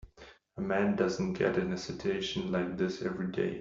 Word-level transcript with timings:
A 0.57 0.61
man 0.61 0.95
doesn't 0.95 1.33
get 1.33 1.59
in 1.59 1.73
a 1.73 1.77
situation 1.77 2.51
like 2.51 2.75
this 2.75 3.03
every 3.03 3.27
day. 3.27 3.59